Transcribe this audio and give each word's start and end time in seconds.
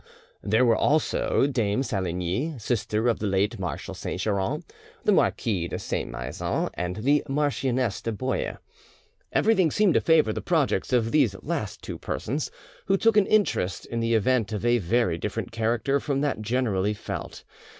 There 0.41 0.65
were 0.65 0.75
also 0.75 1.45
Dame 1.45 1.83
Saligny, 1.83 2.57
sister 2.59 3.07
of 3.07 3.19
the 3.19 3.27
late 3.27 3.59
Marshal 3.59 3.93
Saint 3.93 4.19
Geran, 4.21 4.63
the 5.03 5.11
Marquis 5.11 5.67
de 5.67 5.77
Saint 5.77 6.09
Maixent, 6.09 6.71
and 6.73 6.95
the 6.95 7.23
Marchioness 7.29 8.01
de 8.01 8.11
Bouille. 8.11 8.57
Everything 9.31 9.69
seemed 9.69 9.93
to 9.93 10.01
favour 10.01 10.33
the 10.33 10.41
projects 10.41 10.91
of 10.91 11.11
these 11.11 11.35
last 11.43 11.83
two 11.83 11.99
persons, 11.99 12.49
who 12.87 12.97
took 12.97 13.15
an 13.15 13.27
interest 13.27 13.85
in 13.85 13.99
the 13.99 14.15
event 14.15 14.51
of 14.51 14.65
a 14.65 14.79
very 14.79 15.19
different 15.19 15.51
character 15.51 15.99
from 15.99 16.21
that 16.21 16.41
generally 16.41 16.95
felt. 16.95 17.43